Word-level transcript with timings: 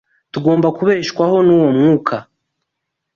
tugomba 0.33 0.67
kubeshwaho 0.77 1.37
n’uwo 1.45 1.69
Mwuka 1.77 2.15